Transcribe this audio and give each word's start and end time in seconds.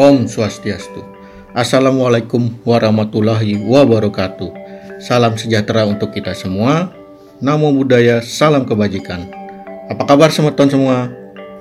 Om 0.00 0.24
Swastiastu. 0.24 1.04
Assalamualaikum 1.52 2.48
warahmatullahi 2.64 3.60
wabarakatuh. 3.60 4.48
Salam 4.96 5.36
sejahtera 5.36 5.84
untuk 5.84 6.16
kita 6.16 6.32
semua. 6.32 6.88
Namo 7.44 7.68
Buddhaya, 7.76 8.24
salam 8.24 8.64
kebajikan. 8.64 9.28
Apa 9.92 10.08
kabar 10.08 10.32
semeton 10.32 10.72
semua? 10.72 11.12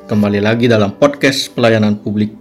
Kembali 0.07 0.39
lagi 0.39 0.71
dalam 0.71 0.95
podcast 0.95 1.51
pelayanan 1.51 1.99
publik 1.99 2.31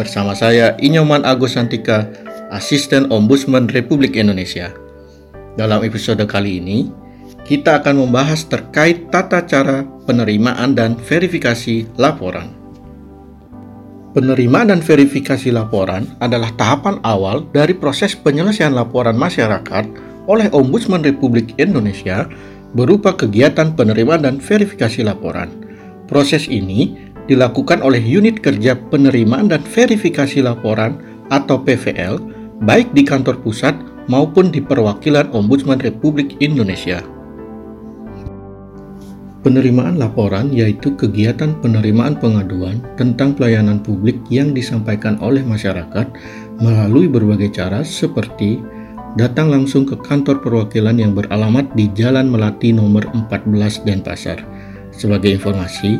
bersama 0.00 0.32
saya 0.32 0.72
Inyoman 0.80 1.28
Agus 1.28 1.58
Santika, 1.58 2.08
Asisten 2.48 3.12
Ombudsman 3.12 3.68
Republik 3.68 4.16
Indonesia. 4.16 4.72
Dalam 5.60 5.84
episode 5.84 6.24
kali 6.24 6.64
ini, 6.64 6.88
kita 7.44 7.84
akan 7.84 8.08
membahas 8.08 8.48
terkait 8.48 9.12
tata 9.12 9.44
cara 9.44 9.84
penerimaan 10.08 10.72
dan 10.72 10.96
verifikasi 10.96 11.84
laporan. 12.00 12.65
Penerimaan 14.16 14.72
dan 14.72 14.80
verifikasi 14.80 15.52
laporan 15.52 16.08
adalah 16.24 16.48
tahapan 16.56 16.96
awal 17.04 17.44
dari 17.52 17.76
proses 17.76 18.16
penyelesaian 18.16 18.72
laporan 18.72 19.12
masyarakat 19.12 19.84
oleh 20.24 20.48
Ombudsman 20.56 21.04
Republik 21.04 21.52
Indonesia 21.60 22.24
berupa 22.72 23.12
kegiatan 23.12 23.76
penerimaan 23.76 24.24
dan 24.24 24.36
verifikasi 24.40 25.04
laporan. 25.04 25.52
Proses 26.08 26.48
ini 26.48 26.96
dilakukan 27.28 27.84
oleh 27.84 28.00
unit 28.00 28.40
kerja 28.40 28.72
penerimaan 28.88 29.52
dan 29.52 29.60
verifikasi 29.60 30.40
laporan 30.40 30.96
atau 31.28 31.60
PVL 31.60 32.16
baik 32.64 32.96
di 32.96 33.04
kantor 33.04 33.36
pusat 33.44 33.76
maupun 34.08 34.48
di 34.48 34.64
perwakilan 34.64 35.28
Ombudsman 35.36 35.76
Republik 35.84 36.40
Indonesia. 36.40 37.04
Penerimaan 39.46 40.02
laporan 40.02 40.50
yaitu 40.50 40.98
kegiatan 40.98 41.54
penerimaan 41.62 42.18
pengaduan 42.18 42.82
tentang 42.98 43.30
pelayanan 43.30 43.78
publik 43.78 44.18
yang 44.26 44.50
disampaikan 44.50 45.14
oleh 45.22 45.38
masyarakat 45.46 46.02
melalui 46.58 47.06
berbagai 47.06 47.54
cara 47.54 47.86
seperti 47.86 48.58
datang 49.14 49.54
langsung 49.54 49.86
ke 49.86 49.94
kantor 50.02 50.42
perwakilan 50.42 50.98
yang 50.98 51.14
beralamat 51.14 51.62
di 51.78 51.86
Jalan 51.94 52.26
Melati 52.26 52.74
nomor 52.74 53.06
14 53.14 53.86
Denpasar. 53.86 54.42
Sebagai 54.90 55.38
informasi, 55.38 55.94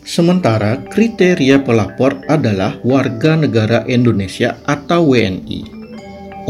Sementara 0.03 0.83
kriteria 0.93 1.63
pelapor 1.63 2.21
adalah 2.29 2.77
warga 2.85 3.39
negara 3.39 3.87
Indonesia 3.89 4.61
atau 4.69 5.15
WNI. 5.15 5.63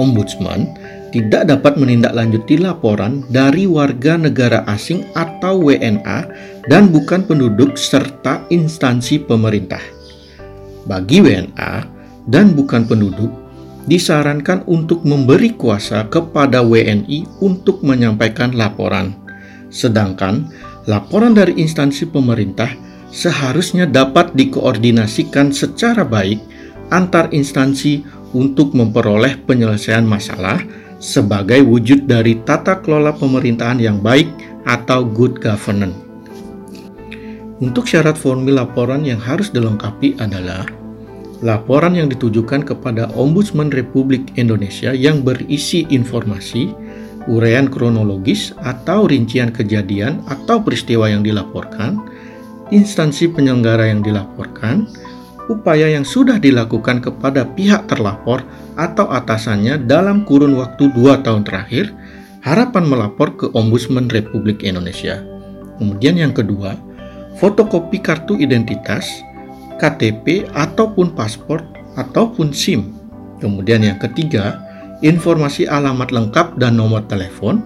Ombudsman 0.01 0.73
tidak 1.13 1.53
dapat 1.53 1.77
menindaklanjuti 1.77 2.57
laporan 2.57 3.21
dari 3.29 3.69
warga 3.69 4.17
negara 4.17 4.65
asing 4.65 5.05
atau 5.13 5.69
WNA 5.69 6.19
dan 6.73 6.89
bukan 6.89 7.29
penduduk 7.29 7.77
serta 7.77 8.49
instansi 8.49 9.21
pemerintah. 9.21 9.85
Bagi 10.89 11.21
WNA, 11.21 11.92
dan 12.27 12.55
bukan 12.55 12.87
penduduk, 12.87 13.31
disarankan 13.87 14.63
untuk 14.71 15.03
memberi 15.03 15.55
kuasa 15.59 16.07
kepada 16.07 16.63
WNI 16.63 17.43
untuk 17.43 17.83
menyampaikan 17.83 18.55
laporan. 18.55 19.15
Sedangkan 19.73 20.47
laporan 20.87 21.35
dari 21.35 21.59
instansi 21.59 22.07
pemerintah 22.07 22.71
seharusnya 23.11 23.89
dapat 23.89 24.33
dikoordinasikan 24.39 25.51
secara 25.51 26.07
baik 26.07 26.39
antar 26.93 27.33
instansi 27.33 28.05
untuk 28.33 28.73
memperoleh 28.73 29.41
penyelesaian 29.45 30.05
masalah 30.05 30.61
sebagai 31.03 31.61
wujud 31.67 32.07
dari 32.07 32.39
tata 32.47 32.79
kelola 32.79 33.11
pemerintahan 33.13 33.83
yang 33.83 33.99
baik 33.99 34.31
atau 34.63 35.03
good 35.03 35.43
governance. 35.43 35.97
Untuk 37.63 37.87
syarat 37.87 38.19
formil 38.19 38.59
laporan 38.59 39.07
yang 39.07 39.23
harus 39.23 39.51
dilengkapi 39.55 40.19
adalah 40.19 40.67
laporan 41.43 41.99
yang 41.99 42.07
ditujukan 42.07 42.63
kepada 42.63 43.11
Ombudsman 43.19 43.75
Republik 43.75 44.39
Indonesia 44.39 44.95
yang 44.95 45.27
berisi 45.27 45.85
informasi, 45.91 46.71
uraian 47.27 47.67
kronologis 47.67 48.55
atau 48.63 49.11
rincian 49.11 49.51
kejadian 49.51 50.23
atau 50.31 50.63
peristiwa 50.63 51.11
yang 51.11 51.27
dilaporkan, 51.27 51.99
instansi 52.71 53.29
penyelenggara 53.35 53.91
yang 53.91 54.01
dilaporkan, 54.07 54.87
upaya 55.51 55.91
yang 55.91 56.07
sudah 56.07 56.39
dilakukan 56.39 57.03
kepada 57.03 57.43
pihak 57.59 57.91
terlapor 57.91 58.47
atau 58.79 59.11
atasannya 59.11 59.83
dalam 59.91 60.23
kurun 60.23 60.55
waktu 60.55 60.95
dua 60.95 61.21
tahun 61.27 61.43
terakhir, 61.43 61.91
harapan 62.47 62.87
melapor 62.87 63.35
ke 63.35 63.51
Ombudsman 63.51 64.07
Republik 64.11 64.63
Indonesia. 64.63 65.19
Kemudian 65.83 66.15
yang 66.15 66.31
kedua, 66.31 66.79
fotokopi 67.43 67.99
kartu 67.99 68.39
identitas, 68.39 69.11
KTP 69.83 70.47
ataupun 70.55 71.19
paspor 71.19 71.59
ataupun 71.99 72.55
SIM. 72.55 72.95
Kemudian 73.43 73.83
yang 73.83 73.99
ketiga, 73.99 74.63
informasi 75.03 75.67
alamat 75.67 76.15
lengkap 76.15 76.63
dan 76.63 76.79
nomor 76.79 77.03
telepon. 77.11 77.59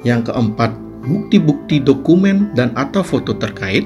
Yang 0.00 0.32
keempat, 0.32 0.72
bukti-bukti 1.04 1.84
dokumen 1.84 2.56
dan 2.56 2.72
atau 2.72 3.04
foto 3.04 3.36
terkait. 3.36 3.84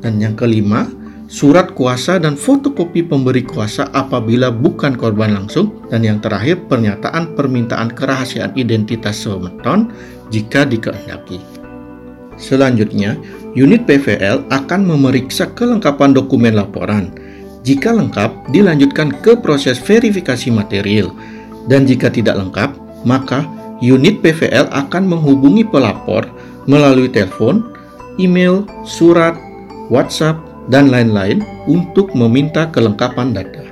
Dan 0.00 0.16
yang 0.16 0.32
kelima, 0.32 0.88
surat 1.28 1.76
kuasa 1.76 2.16
dan 2.16 2.40
fotokopi 2.40 3.04
pemberi 3.04 3.44
kuasa 3.44 3.92
apabila 3.92 4.48
bukan 4.48 4.96
korban 4.96 5.36
langsung. 5.36 5.84
Dan 5.92 6.00
yang 6.00 6.24
terakhir, 6.24 6.64
pernyataan 6.64 7.36
permintaan 7.36 7.92
kerahasiaan 7.92 8.56
identitas 8.56 9.20
semeton 9.20 9.92
jika 10.32 10.64
dikehendaki. 10.64 11.36
Selanjutnya, 12.40 13.20
unit 13.54 13.86
PVL 13.86 14.46
akan 14.50 14.80
memeriksa 14.86 15.50
kelengkapan 15.54 16.14
dokumen 16.14 16.54
laporan. 16.54 17.10
Jika 17.66 17.92
lengkap, 17.92 18.54
dilanjutkan 18.54 19.12
ke 19.20 19.36
proses 19.36 19.76
verifikasi 19.76 20.48
material. 20.48 21.12
Dan 21.68 21.84
jika 21.84 22.08
tidak 22.08 22.40
lengkap, 22.40 22.70
maka 23.04 23.44
unit 23.84 24.24
PVL 24.24 24.70
akan 24.72 25.04
menghubungi 25.04 25.68
pelapor 25.68 26.24
melalui 26.64 27.08
telepon, 27.12 27.64
email, 28.16 28.64
surat, 28.84 29.36
WhatsApp, 29.92 30.40
dan 30.70 30.88
lain-lain 30.88 31.42
untuk 31.66 32.14
meminta 32.14 32.70
kelengkapan 32.70 33.34
data. 33.34 33.66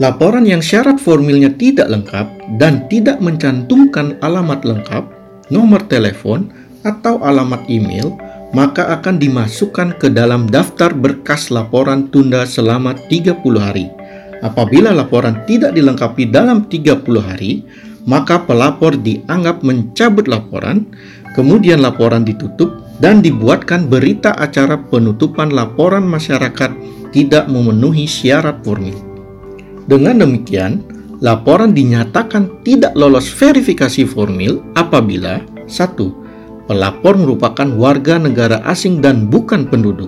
Laporan 0.00 0.48
yang 0.48 0.64
syarat 0.64 0.96
formilnya 0.96 1.52
tidak 1.60 1.92
lengkap 1.92 2.56
dan 2.56 2.88
tidak 2.88 3.20
mencantumkan 3.20 4.16
alamat 4.24 4.64
lengkap, 4.64 5.04
nomor 5.52 5.84
telepon, 5.92 6.48
atau 6.80 7.20
alamat 7.20 7.60
email, 7.68 8.16
maka 8.50 8.90
akan 8.98 9.22
dimasukkan 9.22 9.98
ke 10.02 10.10
dalam 10.10 10.50
daftar 10.50 10.90
berkas 10.90 11.54
laporan 11.54 12.10
tunda 12.10 12.42
selama 12.42 12.98
30 13.06 13.38
hari. 13.58 13.86
Apabila 14.40 14.90
laporan 14.90 15.44
tidak 15.44 15.76
dilengkapi 15.76 16.32
dalam 16.32 16.66
30 16.66 17.04
hari, 17.20 17.62
maka 18.08 18.40
pelapor 18.42 18.96
dianggap 18.96 19.60
mencabut 19.60 20.26
laporan, 20.26 20.88
kemudian 21.36 21.84
laporan 21.84 22.24
ditutup 22.24 22.80
dan 22.98 23.20
dibuatkan 23.20 23.86
berita 23.86 24.34
acara 24.36 24.80
penutupan 24.80 25.52
laporan 25.52 26.04
masyarakat 26.04 26.72
tidak 27.12 27.46
memenuhi 27.46 28.08
syarat 28.08 28.60
formil. 28.64 28.96
Dengan 29.86 30.24
demikian, 30.24 30.80
laporan 31.20 31.76
dinyatakan 31.76 32.64
tidak 32.64 32.96
lolos 32.96 33.28
verifikasi 33.28 34.08
formil 34.08 34.64
apabila 34.74 35.42
1. 35.68 36.19
Pelapor 36.70 37.18
merupakan 37.18 37.66
warga 37.74 38.14
negara 38.14 38.62
asing 38.62 39.02
dan 39.02 39.26
bukan 39.26 39.66
penduduk. 39.66 40.06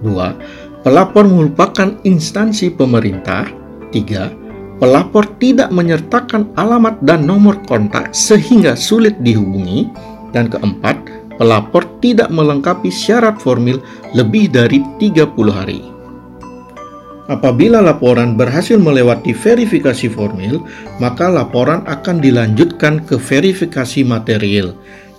2. 0.00 0.80
Pelapor 0.80 1.28
merupakan 1.28 2.00
instansi 2.00 2.72
pemerintah. 2.72 3.44
3. 3.92 4.80
Pelapor 4.80 5.28
tidak 5.36 5.68
menyertakan 5.68 6.48
alamat 6.56 6.96
dan 7.04 7.28
nomor 7.28 7.60
kontak 7.68 8.16
sehingga 8.16 8.72
sulit 8.72 9.20
dihubungi. 9.20 9.84
Dan 10.32 10.48
keempat, 10.48 10.96
pelapor 11.36 11.84
tidak 12.00 12.32
melengkapi 12.32 12.88
syarat 12.88 13.36
formil 13.36 13.76
lebih 14.16 14.48
dari 14.48 14.80
30 14.96 15.28
hari. 15.52 15.84
Apabila 17.28 17.84
laporan 17.84 18.32
berhasil 18.32 18.80
melewati 18.80 19.36
verifikasi 19.36 20.08
formil, 20.08 20.64
maka 20.96 21.28
laporan 21.28 21.84
akan 21.84 22.24
dilanjutkan 22.24 23.04
ke 23.04 23.20
verifikasi 23.20 24.00
material, 24.08 24.72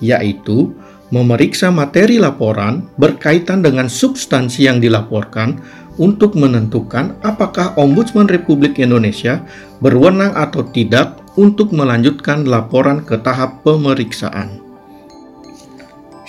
yaitu 0.03 0.75
memeriksa 1.09 1.71
materi 1.73 2.19
laporan 2.21 2.85
berkaitan 2.99 3.63
dengan 3.63 3.87
substansi 3.87 4.67
yang 4.67 4.77
dilaporkan 4.79 5.59
untuk 5.99 6.35
menentukan 6.39 7.19
apakah 7.25 7.75
Ombudsman 7.75 8.31
Republik 8.31 8.79
Indonesia 8.79 9.43
berwenang 9.83 10.31
atau 10.35 10.63
tidak 10.63 11.19
untuk 11.35 11.75
melanjutkan 11.75 12.47
laporan 12.47 13.03
ke 13.03 13.19
tahap 13.19 13.59
pemeriksaan. 13.67 14.59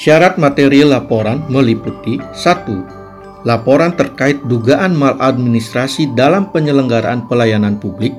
Syarat 0.00 0.40
material 0.40 0.96
laporan 0.96 1.44
meliputi 1.52 2.16
1 2.18 3.00
laporan 3.44 3.96
terkait 3.96 4.36
dugaan 4.44 4.92
maladministrasi 4.92 6.12
dalam 6.12 6.52
penyelenggaraan 6.52 7.24
pelayanan 7.24 7.80
publik 7.80 8.12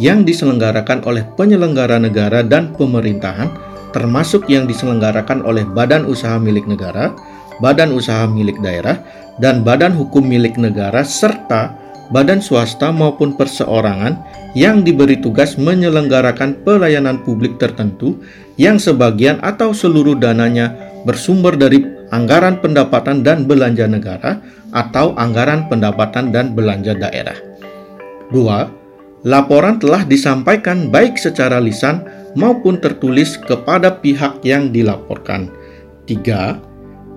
yang 0.00 0.24
diselenggarakan 0.24 1.04
oleh 1.04 1.28
penyelenggara 1.36 2.00
negara 2.00 2.40
dan 2.40 2.72
pemerintahan, 2.72 3.52
termasuk 3.92 4.48
yang 4.48 4.66
diselenggarakan 4.66 5.44
oleh 5.44 5.62
badan 5.68 6.08
usaha 6.08 6.40
milik 6.40 6.64
negara, 6.66 7.12
badan 7.60 7.92
usaha 7.92 8.26
milik 8.26 8.58
daerah, 8.64 8.98
dan 9.38 9.62
badan 9.62 9.94
hukum 9.94 10.24
milik 10.24 10.56
negara, 10.58 11.04
serta 11.04 11.76
badan 12.12 12.44
swasta 12.44 12.92
maupun 12.92 13.32
perseorangan 13.32 14.20
yang 14.52 14.84
diberi 14.84 15.16
tugas 15.16 15.56
menyelenggarakan 15.56 16.60
pelayanan 16.60 17.24
publik 17.24 17.56
tertentu 17.56 18.20
yang 18.60 18.76
sebagian 18.76 19.40
atau 19.40 19.72
seluruh 19.72 20.20
dananya 20.20 20.76
bersumber 21.08 21.56
dari 21.56 21.80
anggaran 22.12 22.60
pendapatan 22.60 23.24
dan 23.24 23.48
belanja 23.48 23.88
negara 23.88 24.44
atau 24.76 25.16
anggaran 25.16 25.66
pendapatan 25.72 26.28
dan 26.28 26.52
belanja 26.52 26.92
daerah. 26.92 27.36
2. 28.28 29.24
Laporan 29.24 29.80
telah 29.80 30.04
disampaikan 30.04 30.92
baik 30.92 31.16
secara 31.16 31.62
lisan 31.62 32.04
maupun 32.34 32.80
tertulis 32.80 33.36
kepada 33.36 34.00
pihak 34.00 34.40
yang 34.44 34.72
dilaporkan. 34.72 35.52
3. 36.08 36.58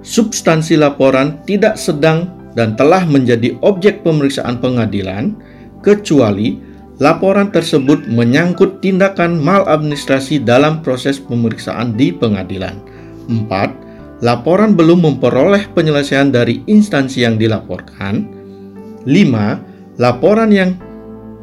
Substansi 0.06 0.78
laporan 0.78 1.42
tidak 1.50 1.80
sedang 1.82 2.30
dan 2.54 2.78
telah 2.80 3.04
menjadi 3.04 3.58
objek 3.66 4.06
pemeriksaan 4.06 4.62
pengadilan 4.62 5.36
kecuali 5.82 6.62
laporan 7.02 7.52
tersebut 7.52 8.08
menyangkut 8.08 8.80
tindakan 8.80 9.42
maladministrasi 9.42 10.40
dalam 10.40 10.80
proses 10.80 11.20
pemeriksaan 11.20 11.98
di 12.00 12.16
pengadilan. 12.16 12.80
4 13.28 14.24
laporan 14.24 14.78
belum 14.78 15.04
memperoleh 15.04 15.68
penyelesaian 15.76 16.32
dari 16.32 16.64
instansi 16.70 17.28
yang 17.28 17.36
dilaporkan. 17.36 18.24
5. 19.04 20.00
Laporan 20.00 20.52
yang 20.52 20.76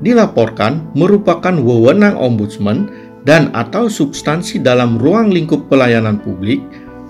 dilaporkan 0.01 0.93
merupakan 0.97 1.53
wewenang 1.53 2.17
ombudsman 2.19 2.91
dan 3.23 3.55
atau 3.55 3.87
substansi 3.87 4.59
dalam 4.63 4.99
ruang 4.99 5.31
lingkup 5.31 5.71
pelayanan 5.71 6.19
publik, 6.19 6.59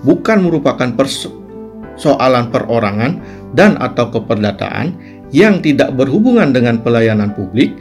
bukan 0.05 0.45
merupakan 0.45 0.93
persoalan 0.93 2.53
perorangan 2.53 3.11
dan 3.57 3.77
atau 3.81 4.13
keperdataan 4.13 4.93
yang 5.33 5.61
tidak 5.65 5.97
berhubungan 5.97 6.53
dengan 6.53 6.77
pelayanan 6.81 7.33
publik, 7.33 7.73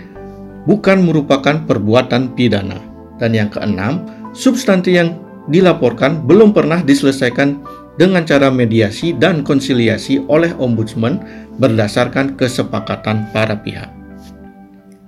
bukan 0.64 1.04
merupakan 1.04 1.60
perbuatan 1.68 2.32
pidana. 2.32 2.80
Dan 3.20 3.36
yang 3.36 3.52
keenam, 3.52 4.08
substansi 4.32 4.90
yang 4.96 5.20
dilaporkan 5.52 6.24
belum 6.24 6.56
pernah 6.56 6.80
diselesaikan 6.80 7.60
dengan 8.00 8.24
cara 8.24 8.48
mediasi 8.48 9.12
dan 9.12 9.44
konsiliasi 9.44 10.24
oleh 10.32 10.56
ombudsman 10.56 11.20
berdasarkan 11.60 12.40
kesepakatan 12.40 13.28
para 13.36 13.60
pihak. 13.60 13.92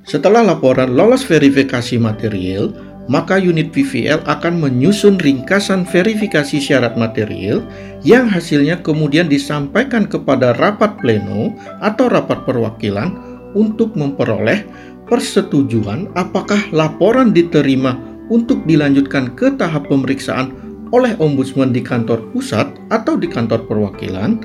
Setelah 0.04 0.44
laporan 0.44 0.92
lolos 0.92 1.24
verifikasi 1.24 1.96
material, 1.96 2.76
maka 3.06 3.36
unit 3.36 3.68
VVL 3.72 4.24
akan 4.24 4.60
menyusun 4.60 5.20
ringkasan 5.20 5.84
verifikasi 5.84 6.56
syarat 6.56 6.96
material 6.96 7.60
yang 8.00 8.24
hasilnya 8.24 8.80
kemudian 8.80 9.28
disampaikan 9.28 10.08
kepada 10.08 10.56
rapat 10.56 10.96
pleno 11.00 11.52
atau 11.84 12.08
rapat 12.08 12.48
perwakilan 12.48 13.12
untuk 13.52 13.92
memperoleh 13.94 14.64
persetujuan 15.04 16.08
apakah 16.16 16.58
laporan 16.72 17.36
diterima 17.36 17.96
untuk 18.32 18.64
dilanjutkan 18.64 19.36
ke 19.36 19.52
tahap 19.60 19.84
pemeriksaan 19.92 20.56
oleh 20.94 21.12
ombudsman 21.20 21.74
di 21.74 21.84
kantor 21.84 22.24
pusat 22.32 22.70
atau 22.88 23.18
di 23.18 23.28
kantor 23.28 23.68
perwakilan 23.68 24.40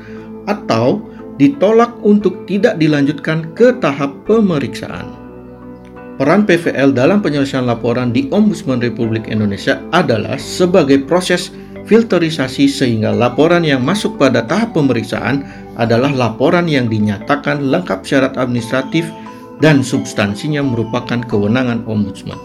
atau 0.50 1.00
ditolak 1.40 1.96
untuk 2.04 2.44
tidak 2.50 2.76
dilanjutkan 2.76 3.56
ke 3.56 3.72
tahap 3.80 4.12
pemeriksaan. 4.28 5.19
Peran 6.19 6.44
PVL 6.44 6.92
dalam 6.92 7.24
penyelesaian 7.24 7.63
laporan 7.63 8.12
di 8.12 8.27
Ombudsman 8.27 8.83
Republik 8.83 9.31
Indonesia 9.31 9.80
adalah 9.95 10.36
sebagai 10.36 10.99
proses 11.07 11.47
filterisasi 11.88 12.68
sehingga 12.68 13.16
laporan 13.16 13.64
yang 13.64 13.80
masuk 13.80 14.19
pada 14.19 14.44
tahap 14.44 14.76
pemeriksaan 14.76 15.47
adalah 15.80 16.11
laporan 16.11 16.68
yang 16.68 16.92
dinyatakan 16.92 17.71
lengkap 17.71 18.04
syarat 18.04 18.35
administratif 18.35 19.07
dan 19.64 19.80
substansinya 19.80 20.59
merupakan 20.59 21.23
kewenangan 21.23 21.88
ombudsman. 21.88 22.35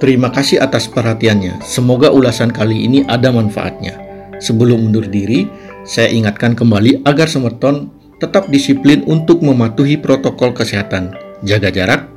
Terima 0.00 0.32
kasih 0.32 0.64
atas 0.64 0.88
perhatiannya. 0.88 1.60
Semoga 1.60 2.08
ulasan 2.08 2.48
kali 2.56 2.88
ini 2.88 3.04
ada 3.04 3.28
manfaatnya. 3.28 4.00
Sebelum 4.40 4.88
undur 4.88 5.04
diri, 5.04 5.44
saya 5.84 6.08
ingatkan 6.08 6.56
kembali 6.56 7.04
agar 7.04 7.28
Semerton 7.28 7.92
tetap 8.16 8.48
disiplin 8.48 9.04
untuk 9.04 9.44
mematuhi 9.44 10.00
protokol 10.00 10.56
kesehatan. 10.56 11.12
Jaga 11.44 11.68
jarak, 11.72 12.09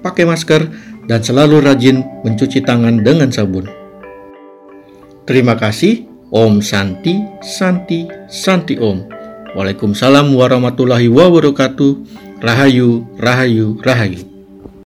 pakai 0.00 0.28
masker, 0.28 0.68
dan 1.08 1.20
selalu 1.24 1.64
rajin 1.64 2.04
mencuci 2.22 2.62
tangan 2.62 3.00
dengan 3.00 3.32
sabun. 3.32 3.66
Terima 5.26 5.54
kasih. 5.58 6.06
Om 6.30 6.62
Santi, 6.62 7.18
Santi, 7.42 8.06
Santi 8.30 8.78
Om. 8.78 9.02
Waalaikumsalam 9.58 10.30
warahmatullahi 10.30 11.10
wabarakatuh. 11.10 12.06
Rahayu, 12.38 13.02
Rahayu, 13.18 13.82
Rahayu. 13.82 14.29